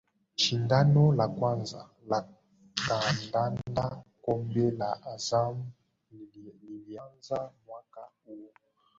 Shindano 0.41 1.03
la 1.19 1.27
kwanza 1.37 1.81
la 2.09 2.19
kandanda 2.87 3.85
Kombe 4.23 4.65
la 4.79 4.89
azam 5.13 5.55
lilianza 6.61 7.39
mwaka 7.67 8.01
huo 8.25 8.49